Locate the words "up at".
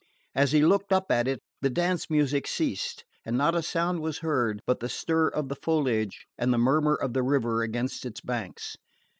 0.91-1.27